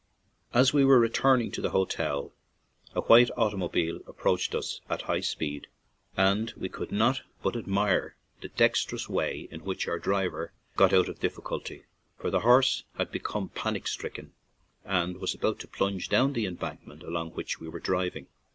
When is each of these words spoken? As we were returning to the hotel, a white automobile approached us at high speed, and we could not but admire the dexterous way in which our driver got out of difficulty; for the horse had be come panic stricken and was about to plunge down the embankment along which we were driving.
As 0.51 0.73
we 0.73 0.83
were 0.83 0.97
returning 0.97 1.51
to 1.51 1.61
the 1.61 1.69
hotel, 1.69 2.33
a 2.95 3.01
white 3.01 3.29
automobile 3.37 3.99
approached 4.07 4.55
us 4.55 4.81
at 4.89 5.03
high 5.03 5.19
speed, 5.19 5.67
and 6.17 6.51
we 6.57 6.69
could 6.69 6.91
not 6.91 7.21
but 7.43 7.55
admire 7.55 8.15
the 8.41 8.47
dexterous 8.47 9.07
way 9.07 9.47
in 9.51 9.63
which 9.63 9.87
our 9.87 9.99
driver 9.99 10.53
got 10.75 10.91
out 10.91 11.07
of 11.07 11.19
difficulty; 11.19 11.83
for 12.17 12.31
the 12.31 12.39
horse 12.39 12.83
had 12.97 13.11
be 13.11 13.19
come 13.19 13.49
panic 13.49 13.87
stricken 13.87 14.33
and 14.83 15.17
was 15.17 15.35
about 15.35 15.59
to 15.59 15.67
plunge 15.67 16.09
down 16.09 16.33
the 16.33 16.47
embankment 16.47 17.03
along 17.03 17.29
which 17.33 17.59
we 17.59 17.69
were 17.69 17.79
driving. 17.79 18.25